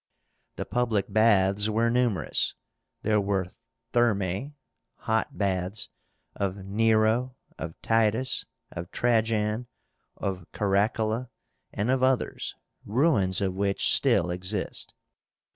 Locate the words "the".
0.55-0.65